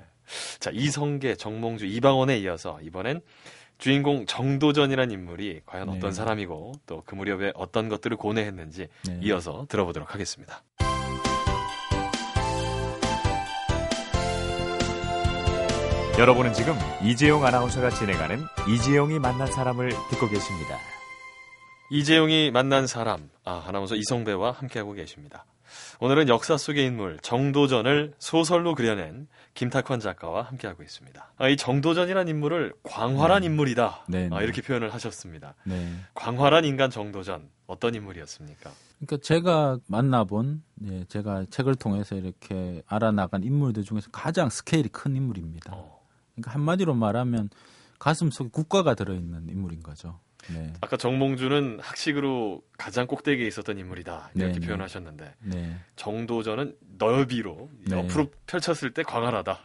[0.61, 3.23] 자 이성계, 정몽주, 이방원에 이어서 이번엔
[3.79, 5.97] 주인공 정도전이라는 인물이 과연 네.
[5.97, 9.21] 어떤 사람이고 또 그 무렵에 어떤 것들을 고뇌했는지 네.
[9.23, 10.63] 이어서 들어보도록 하겠습니다.
[16.19, 20.77] 여러분은 지금 이재용 아나운서가 진행하는 이재용이 만난 사람을 듣고 계십니다.
[21.93, 25.47] 이재용이 만난 사람, 아, 아나운서 이성배와 함께하고 계십니다.
[26.01, 31.35] 오늘은 역사 속의 인물 정도전을 소설로 그려낸 김탁환 작가와 함께하고 있습니다.
[31.37, 34.07] 아, 이 정도전이라는 인물을 광활한 인물이다.
[34.09, 34.45] 네, 아, 네.
[34.45, 35.55] 이렇게 표현을 하셨습니다.
[35.63, 35.89] 네.
[36.15, 38.71] 광활한 인간 정도전 어떤 인물이었습니까?
[38.99, 45.73] 그러니까 제가 만나본 예, 제가 책을 통해서 이렇게 알아나간 인물들 중에서 가장 스케일이 큰 인물입니다.
[45.75, 45.98] 어,
[46.41, 47.51] 그러니까 한마디로 말하면
[47.99, 50.21] 가슴 속에 국가가 들어있는 인물인 거죠.
[50.53, 50.73] 네.
[50.81, 54.67] 아까 정몽주는 학식으로 가장 꼭대기에 있었던 인물이다 이렇게 네, 네.
[54.67, 55.77] 표현하셨는데 네.
[55.97, 57.97] 정도전은 넓이로 네.
[57.97, 59.59] 옆으로 펼쳤을 때 광활하다.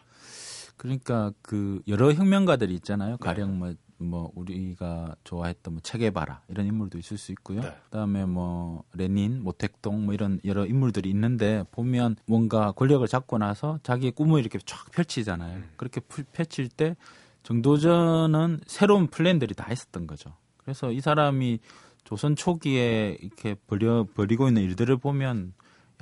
[0.78, 3.12] 그러니까 그 여러 혁명가들이 있잖아요.
[3.12, 3.18] 네.
[3.22, 7.62] 가령 뭐, 뭐 우리가 좋아했던 뭐 체게바라 이런 인물도 있을 수 있고요.
[7.62, 7.76] 네.
[7.86, 14.12] 그다음에 뭐 레닌, 모택동 뭐 이런 여러 인물들이 있는데 보면 뭔가 권력을 잡고 나서 자기의
[14.12, 15.58] 꿈을 이렇게 쫙 펼치잖아요.
[15.58, 15.70] 음.
[15.78, 16.96] 그렇게 풀- 펼칠 때
[17.44, 20.34] 정도전은 새로운 플랜들이 다 있었던 거죠.
[20.58, 21.60] 그래서 이 사람이
[22.04, 25.54] 조선 초기에 이렇게 벌여 벌이고 있는 일들을 보면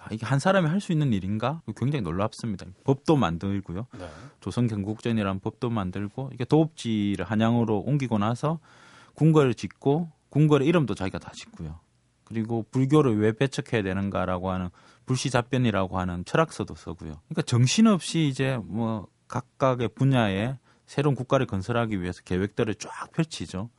[0.02, 1.62] 야, 이게 한 사람이 할 수 있는 일인가?
[1.78, 2.66] 굉장히 놀랍습니다.
[2.84, 3.88] 법도 만들고요.
[3.98, 4.10] 네.
[4.40, 8.60] 조선 경국전이라는 법도 만들고 이게 도읍지를 한양으로 옮기고 나서
[9.16, 11.80] 궁궐을 짓고 궁궐의 이름도 자기가 다 짓고요.
[12.24, 14.70] 그리고 불교를 왜 배척해야 되는가라고 하는
[15.06, 17.20] 불시잡변이라고 하는 철학서도 쓰고요.
[17.28, 23.70] 그러니까 정신없이 이제 뭐 각각의 분야에 새로운 국가를 건설하기 위해서 계획들을 쫙 펼치죠.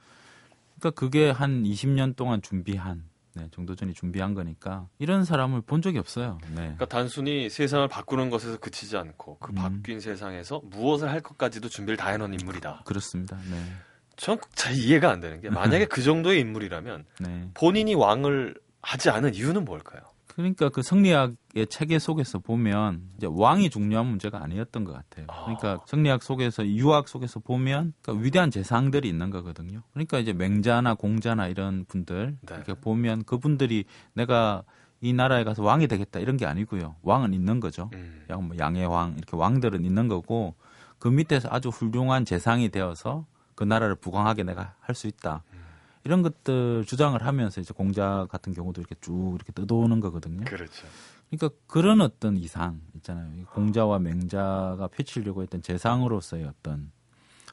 [0.79, 6.39] 그러니까 그게 한 20년 동안 준비한 네, 정도전이 준비한 거니까 이런 사람을 본 적이 없어요.
[6.49, 6.55] 네.
[6.55, 9.55] 그러니까 단순히 세상을 바꾸는 것에서 그치지 않고 그 음.
[9.55, 12.83] 바뀐 세상에서 무엇을 할 것까지도 준비를 다 해놓은 인물이다.
[12.85, 13.37] 그렇습니다.
[13.51, 13.63] 네.
[14.17, 17.49] 전잘 이해가 안 되는 게 만약에 그 정도의 인물이라면 네.
[17.55, 20.03] 본인이 왕을 하지 않은 이유는 뭘까요?
[20.35, 25.27] 그러니까 그 성리학의 체계 속에서 보면 이제 왕이 중요한 문제가 아니었던 것 같아요.
[25.29, 25.45] 아.
[25.45, 29.83] 그러니까 성리학 속에서 유학 속에서 보면 그러니까 위대한 재상들이 있는 거거든요.
[29.93, 32.55] 그러니까 이제 맹자나 공자나 이런 분들 네.
[32.55, 34.63] 이렇게 보면 그분들이 내가
[35.03, 36.97] 이 나라에 가서 왕이 되겠다 이런 게 아니고요.
[37.03, 37.91] 왕은 있는 거죠.
[37.93, 38.25] 음.
[38.31, 40.55] 양- 뭐 양해왕 이렇게 왕들은 있는 거고
[40.99, 45.43] 그 밑에서 아주 훌륭한 재상이 되어서 그 나라를 부강하게 내가 할 수 있다.
[46.03, 46.05] 음.
[46.05, 50.45] 이런 것들 주장을 하면서 이제 공자 같은 경우도 이렇게 쭉 이렇게 뜯어오는 거거든요.
[50.45, 50.87] 그렇죠.
[51.31, 53.33] 그러니까 그런 어떤 이상 있잖아요.
[53.37, 56.91] 이 공자와 맹자가 펼치려고 했던 재상으로서의 어떤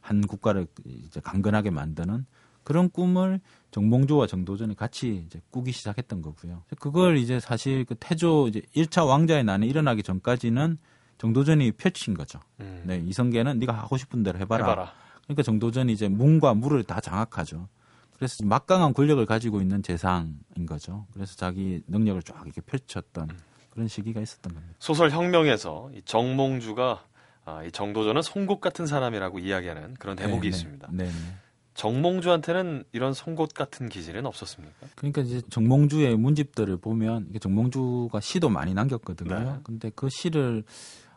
[0.01, 2.25] 한 국가를 이제 강건하게 만드는
[2.63, 3.39] 그런 꿈을
[3.71, 6.63] 정몽주와 정도전이 같이 이제 꾸기 시작했던 거고요.
[6.79, 10.77] 그걸 이제 사실 그 태조 이제 1차 왕자의 난이 일어나기 전까지는
[11.17, 12.39] 정도전이 펼친 거죠.
[12.59, 12.83] 음.
[12.85, 14.65] 네, 이성계는 네가 하고 싶은 대로 해봐라.
[14.69, 14.93] 해봐라.
[15.23, 17.67] 그러니까 정도전이 이제 문과 물을 다 장악하죠.
[18.19, 21.08] 그래서 막강한 권력을 가지고 있는 재상인 거죠.
[21.13, 23.29] 그래서 자기 능력을 쫙 이렇게 펼쳤던
[23.69, 24.75] 그런 시기가 있었던 겁니다.
[24.77, 27.05] 소설 혁명에서 이 정몽주가
[27.45, 30.89] 아, 이 정도전은 송곳 같은 사람이라고 이야기하는 그런 대목이 네, 있습니다.
[30.91, 31.12] 네, 네.
[31.75, 34.88] 정몽주한테는 이런 송곳 같은 기질은 없었습니까?
[34.95, 39.39] 그러니까 이제 정몽주의 문집들을 보면 이게 정몽주가 시도 많이 남겼거든요.
[39.39, 39.60] 네.
[39.63, 40.65] 근데 그 시를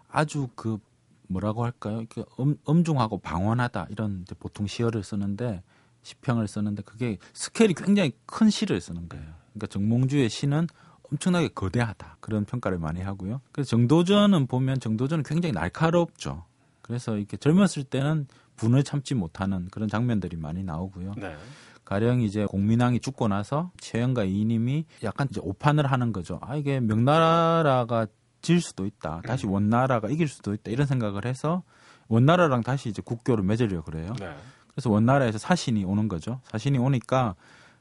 [0.08, 0.78] 아주 그
[1.26, 1.98] 뭐라고 할까요?
[1.98, 5.64] 이렇게 엄, 엄중하고 방언하다 이런 보통 시어를 쓰는데
[6.02, 9.26] 시평을 쓰는데 그게 스케일이 굉장히 큰 시를 쓰는 거예요.
[9.52, 10.66] 그러니까 정몽주의 시는
[11.10, 13.40] 엄청나게 거대하다 그런 평가를 많이 하고요.
[13.52, 16.44] 그래서 정도전은 보면 정도전은 굉장히 날카롭죠.
[16.80, 21.14] 그래서 이렇게 젊었을 때는 분을 참지 못하는 그런 장면들이 많이 나오고요.
[21.16, 21.36] 네.
[21.84, 26.38] 가령 이제 공민왕이 죽고 나서 최영과 이님이 약간 이제 오판을 하는 거죠.
[26.42, 28.06] 아 이게 명나라가
[28.40, 29.20] 질 수도 있다.
[29.24, 30.70] 다시 원나라가 이길 수도 있다.
[30.70, 31.62] 이런 생각을 해서
[32.08, 34.14] 원나라랑 다시 이제 국교를 맺으려고 그래요.
[34.18, 34.34] 네.
[34.74, 36.40] 그래서 원나라에서 사신이 오는 거죠.
[36.44, 37.34] 사신이 오니까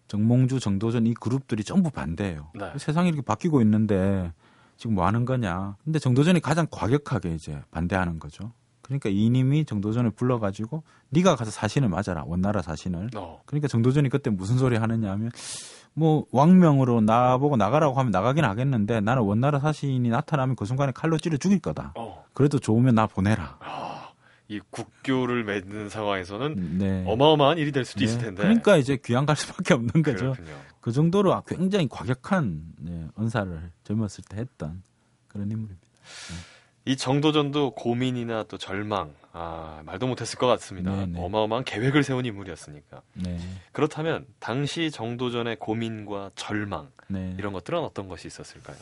[0.07, 2.49] 정몽주, 정도전 이 그룹들이 전부 반대해요.
[2.53, 2.71] 네.
[2.77, 4.31] 세상이 이렇게 바뀌고 있는데
[4.75, 5.75] 지금 뭐 하는 거냐.
[5.83, 8.51] 근데 정도전이 가장 과격하게 이제 반대하는 거죠.
[8.81, 13.11] 그러니까 이님이 정도전을 불러가지고 네가 가서 사신을 맞아라 원나라 사신을.
[13.15, 13.41] 어.
[13.45, 15.31] 그러니까 정도전이 그때 무슨 소리 하느냐 하면
[15.93, 21.37] 뭐 왕명으로 나보고 나가라고 하면 나가긴 하겠는데 나는 원나라 사신이 나타나면 그 순간에 칼로 찌르
[21.37, 21.93] 죽일 거다.
[21.95, 22.25] 어.
[22.33, 23.57] 그래도 좋으면 나 보내라.
[23.59, 23.90] 아,
[24.51, 27.03] 이 국교를 맺는 상황에서는 네.
[27.07, 28.05] 어마어마한 일이 될 수도 네.
[28.05, 28.43] 있을 텐데.
[28.43, 30.33] 그러니까 이제 귀양 갈 수밖에 없는 거죠.
[30.33, 30.61] 그렇군요.
[30.81, 34.83] 그 정도로 굉장히 과격한 네, 언사를 젊었을 때 했던
[35.29, 35.87] 그런 인물입니다.
[36.83, 40.93] 이 정도전도 고민이나 또 절망, 아, 말도 못했을 것 같습니다.
[40.97, 41.23] 네네.
[41.23, 43.03] 어마어마한 계획을 세운 인물이었으니까.
[43.13, 43.39] 네,
[43.71, 47.35] 그렇다면 당시 정도전의 고민과 절망 네.
[47.37, 48.75] 이런 것들은 어떤 것이 있었을까요?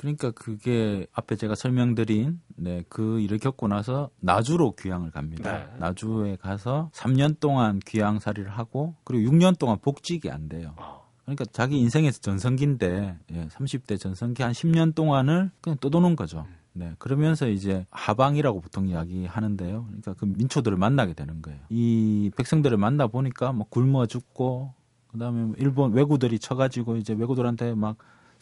[0.00, 5.52] 그러니까 그게 앞에 제가 설명드린 네, 그 일을 겪고 나서 나주로 귀향을 갑니다.
[5.52, 5.68] 네.
[5.78, 10.72] 나주에 가서 3년 동안 귀향살이를 하고 그리고 6년 동안 복직이 안 돼요.
[10.78, 16.46] 아, 그러니까 자기 인생에서 전성기인데 예, 30대 전성기 한 10년 동안을 그냥 떠도는 거죠.
[16.72, 19.84] 네, 그러면서 이제 하방이라고 보통 이야기하는데요.
[19.84, 21.60] 그러니까 그 민초들을 만나게 되는 거예요.
[21.68, 24.72] 이 백성들을 만나 보니까 뭐 굶어 죽고
[25.08, 27.98] 그다음에 뭐 일본 왜구들이 쳐가지고 이제 왜구들한테 막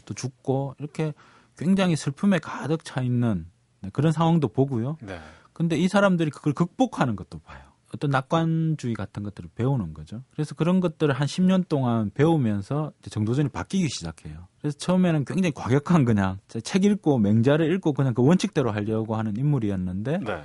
[0.09, 1.13] 또 죽고 이렇게
[1.59, 3.47] 굉장히 슬픔에 가득 차 있는
[3.83, 4.97] 네, 그런 상황도 보고요.
[5.03, 5.21] 네.
[5.53, 7.61] 근데 이 사람들이 그걸 극복하는 것도 봐요.
[7.95, 10.23] 어떤 낙관주의 같은 것들을 배우는 거죠.
[10.31, 14.47] 그래서 그런 것들을 한 10년 동안 배우면서 정도전이 바뀌기 시작해요.
[14.61, 20.19] 그래서 처음에는 굉장히 과격한 그냥 책 읽고 맹자를 읽고 그냥 그 원칙대로 하려고 하는 인물이었는데
[20.19, 20.43] 네.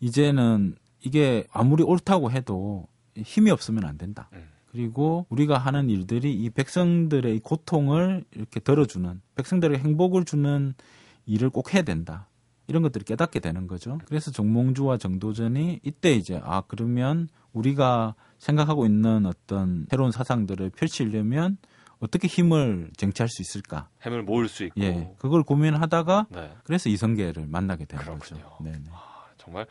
[0.00, 4.28] 이제는 이게 아무리 옳다고 해도 힘이 없으면 안 된다.
[4.32, 4.48] 음.
[4.70, 10.74] 그리고 우리가 하는 일들이 이 백성들의 이 고통을 이렇게 덜어주는 백성들에게 행복을 주는
[11.26, 12.28] 일을 꼭 해야 된다.
[12.66, 13.98] 이런 것들을 깨닫게 되는 거죠.
[14.06, 21.56] 그래서 정몽주와 정도전이 이때 이제 아 그러면 우리가 생각하고 있는 어떤 새로운 사상들을 펼치려면
[21.98, 23.88] 어떻게 힘을 쟁취할 수 있을까?
[24.04, 24.80] 햄을 모을 수 있고.
[24.82, 26.52] 예, 그걸 고민하다가 네.
[26.62, 28.42] 그래서 이성계를 만나게 되는 그렇군요.
[28.42, 28.56] 거죠.
[28.62, 28.84] 네네.
[29.38, 29.66] 정말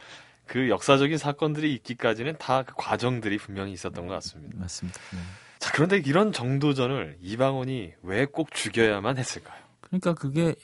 [0.48, 4.58] 그 역사적인 사건들이 있기까지는 다 그 과정들이 분명히 있었던 것 같습니다.
[4.60, 5.00] 맞습니다.
[5.14, 5.20] 네.
[5.60, 9.58] 자, 그런데 이런 정도전을 이방원이 왜 꼭 죽여야만 했을까요?
[9.82, 10.56] 그러니까 그게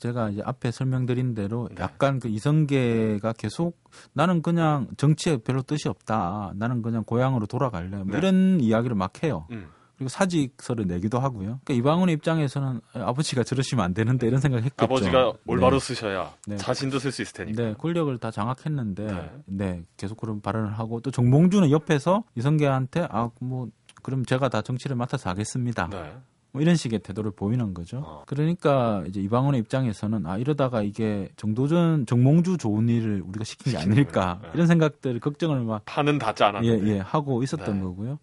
[0.00, 1.76] 제가 이제 앞에 설명드린 대로 네.
[1.82, 3.80] 약간 그 이성계가 계속
[4.12, 6.52] 나는 그냥 정치에 별로 뜻이 없다.
[6.56, 7.98] 나는 그냥 고향으로 돌아갈래.
[7.98, 8.18] 뭐 네.
[8.18, 9.46] 이런 이야기를 막 해요.
[9.52, 9.68] 음.
[9.98, 11.58] 그리고 사직서를 내기도 하고요.
[11.64, 14.84] 그러니까 이방원의 입장에서는 아버지가 저러시면 안 되는데 이런 생각했겠죠.
[14.84, 15.84] 아버지가 올바로 네.
[15.84, 16.56] 쓰셔야 네.
[16.56, 17.62] 자신도 쓸 수 있을 테니까.
[17.62, 19.30] 네, 권력을 다 장악했는데, 네.
[19.46, 19.82] 네.
[19.96, 23.68] 계속 그런 발언을 하고, 또 정몽주는 옆에서 이성계한테, 아, 뭐,
[24.04, 25.88] 그럼 제가 다 정치를 맡아서 하겠습니다.
[25.90, 26.14] 네.
[26.52, 27.98] 뭐 이런 식의 태도를 보이는 거죠.
[27.98, 28.22] 어.
[28.26, 34.38] 그러니까 이제 이방원의 입장에서는 아 이러다가 이게 정도전 정몽주 좋은 일을 우리가 시킨 게 아닐까.
[34.42, 34.48] 네.
[34.54, 36.88] 이런 생각들 걱정을 막 닿지 예, 않았는데.
[36.88, 37.82] 예, 하고 있었던 네.
[37.82, 38.18] 거고요.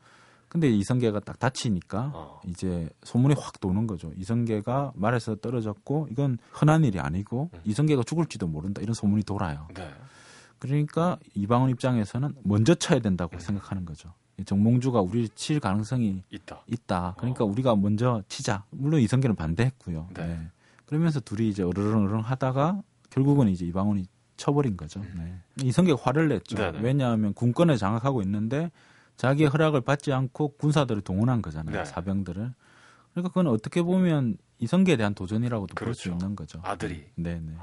[0.55, 2.41] 근데 이성계가 딱 다치니까 어.
[2.47, 4.13] 이제 소문이 확 도는 거죠.
[4.15, 7.59] 이성계가 말에서 떨어졌고 이건 흔한 일이 아니고 음.
[7.65, 9.67] 이성계가 죽을지도 모른다 이런 소문이 돌아요.
[9.73, 9.85] 네.
[10.57, 13.39] 그러니까 이방원 입장에서는 먼저 쳐야 된다고 음.
[13.39, 14.13] 생각하는 거죠.
[14.39, 16.63] 이 정몽주가 우리를 칠 가능성이 있다.
[16.67, 17.15] 있다.
[17.17, 18.63] 그러니까 우리가 먼저 치자.
[18.69, 20.07] 물론 이성계는 반대했고요.
[20.13, 20.25] 네.
[20.25, 20.39] 네.
[20.85, 24.05] 그러면서 둘이 이제 어르렁어르렁 하다가 결국은 이제 이방원이
[24.37, 25.01] 쳐버린 거죠.
[25.17, 25.37] 네.
[25.61, 26.55] 이성계가 화를 냈죠.
[26.55, 26.71] 음.
[26.71, 26.79] 네네.
[26.79, 28.71] 왜냐하면 군권을 장악하고 있는데
[29.17, 31.77] 자기의 허락을 받지 않고 군사들을 동원한 거잖아요.
[31.77, 31.85] 네.
[31.85, 32.53] 사병들을.
[33.13, 36.11] 그러니까 그건 어떻게 보면 이성계에 대한 도전이라고도 볼수 그렇죠.
[36.11, 36.59] 있는 거죠.
[36.63, 37.05] 아들이.
[37.15, 37.53] 네네.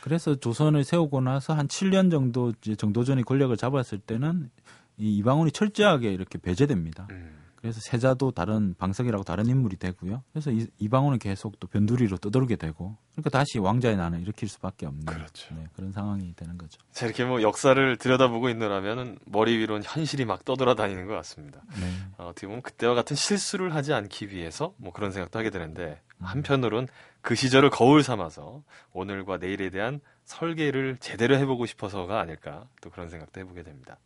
[0.00, 4.50] 그래서 조선을 세우고 나서 한 7년 정도 정도전이 권력을 잡았을 때는
[4.98, 7.06] 이 이방원이 철저하게 이렇게 배제됩니다.
[7.10, 7.36] 음.
[7.62, 10.24] 그래서 세자도 다른 방석이라고 다른 인물이 되고요.
[10.32, 15.04] 그래서 이, 이방원은 계속 또 변두리로 떠돌게 되고, 그러니까 다시 왕자의 난을 일으킬 수밖에 없는
[15.04, 15.54] 그렇죠.
[15.54, 16.80] 네, 그런 상황이 되는 거죠.
[16.90, 21.62] 자, 이렇게 뭐 역사를 들여다보고 있느라면은 머리 위로는 현실이 막 떠돌아다니는 것 같습니다.
[21.80, 21.86] 네,
[22.18, 26.88] 어, 어떻게 보면 그때와 같은 실수를 하지 않기 위해서 뭐 그런 생각도 하게 되는데 한편으로는
[27.20, 33.40] 그 시절을 거울 삼아서 오늘과 내일에 대한 설계를 제대로 해보고 싶어서가 아닐까 또 그런 생각도
[33.40, 33.98] 해보게 됩니다.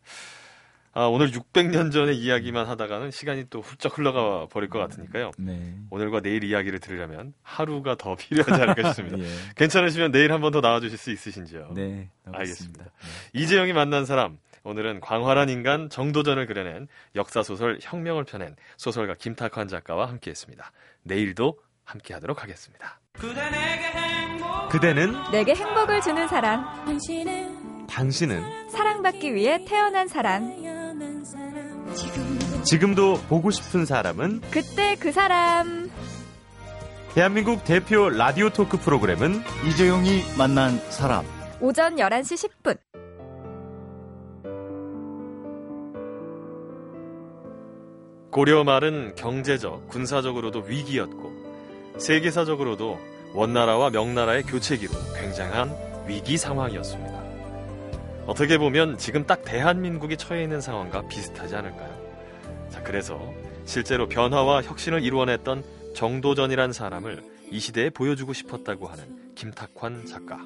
[0.99, 5.31] 아, 오늘 600년 전의 이야기만 하다가는 시간이 또 훌쩍 흘러가 버릴 것 같으니까요.
[5.37, 5.75] 네.
[5.91, 9.19] 오늘과 내일 이야기를 들으려면 하루가 더 필요하지 않을까 싶습니다.
[9.21, 9.27] 예.
[9.57, 11.73] 괜찮으시면 내일 한 번 더 나와주실 수 있으신지요?
[11.75, 12.39] 네, 알겠습니다.
[12.39, 12.85] 알겠습니다.
[13.35, 14.39] 이재용이 만난 사람.
[14.65, 20.73] 오늘은 광활한 인간 정도전을 그려낸 역사소설 혁명을 펴낸 소설가 김탁환 작가와 함께했습니다.
[21.03, 23.01] 내일도 함께하도록 하겠습니다.
[24.71, 26.65] 그대는 내게 행복을 주는 사람,
[27.89, 30.43] 당신은 사랑받기 위해 태어난 사람,
[32.65, 35.91] 지금도 보고 싶은 사람은 그때 그 사람.
[37.15, 41.25] 대한민국 대표 라디오 토크 프로그램은 이재용이 만난 사람.
[41.61, 42.79] 오전 11시 10분.
[48.31, 51.33] 고려 말은 경제적, 군사적으로도 위기였고
[51.97, 52.99] 세계사적으로도
[53.33, 55.75] 원나라와 명나라의 교체기로 굉장한
[56.07, 57.26] 위기 상황이었습니다.
[58.27, 61.97] 어떻게 보면 지금 딱 대한민국이 처해 있는 상황과 비슷하지 않을까요?
[62.71, 63.33] 자, 그래서
[63.65, 65.63] 실제로 변화와 혁신을 이루어냈던
[65.95, 70.41] 정도전이란 사람을 이 시대에 보여주고 싶었다고 하는 김탁환 작가.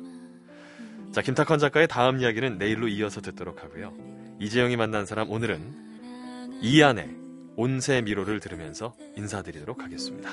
[1.12, 3.92] 자, 김탁환 작가의 다음 이야기는 내일로 이어서 듣도록 하고요.
[4.40, 7.16] 이재영이 만난 사람 오늘은 이안의
[7.56, 10.30] 온세 미로를 들으면서 인사드리도록 하겠습니다.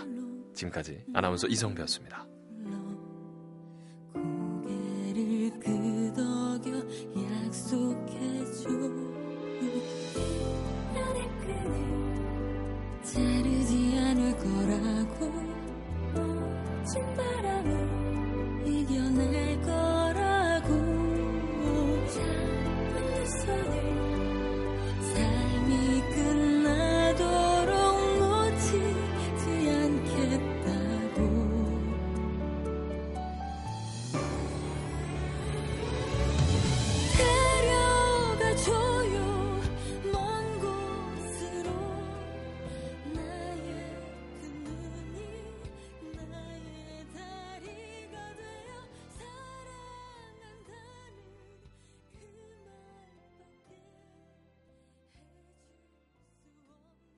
[0.54, 2.26] 지금까지 아나운서 이성배였습니다.